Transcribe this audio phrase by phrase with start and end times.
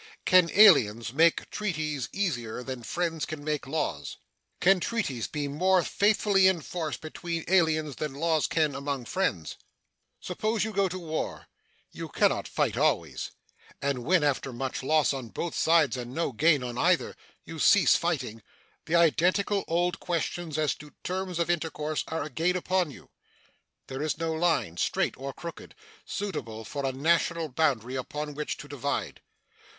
[0.25, 4.17] Can aliens make treaties easier than friends can make laws?
[4.59, 9.57] Can treaties be more faithfully enforced between aliens than laws can among friends?
[10.19, 11.45] Suppose you go to war,
[11.91, 13.29] you can not fight always;
[13.79, 17.15] and when, after much loss on both sides and no gain on either,
[17.45, 18.41] you cease fighting,
[18.87, 23.11] the identical old questions, as to terms of intercourse, are again upon you.
[23.85, 25.75] There is no line, straight or crooked,
[26.07, 29.21] suitable for a national boundary upon which to divide.